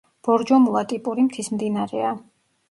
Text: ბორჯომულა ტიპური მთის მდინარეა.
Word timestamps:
ბორჯომულა 0.27 0.81
ტიპური 0.93 1.27
მთის 1.27 1.51
მდინარეა. 1.57 2.17